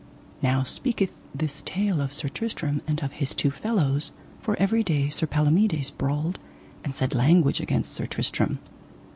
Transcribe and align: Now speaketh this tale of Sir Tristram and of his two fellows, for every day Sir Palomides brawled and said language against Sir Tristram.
Now 0.41 0.63
speaketh 0.63 1.21
this 1.35 1.61
tale 1.61 2.01
of 2.01 2.11
Sir 2.11 2.27
Tristram 2.27 2.81
and 2.87 2.99
of 3.03 3.11
his 3.11 3.35
two 3.35 3.51
fellows, 3.51 4.13
for 4.41 4.57
every 4.57 4.81
day 4.81 5.09
Sir 5.09 5.27
Palomides 5.27 5.91
brawled 5.91 6.39
and 6.83 6.95
said 6.95 7.13
language 7.13 7.61
against 7.61 7.91
Sir 7.91 8.07
Tristram. 8.07 8.57